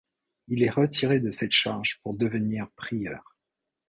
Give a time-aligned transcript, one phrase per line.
[0.47, 3.35] Il est retiré de cette charge pour devenir prieur.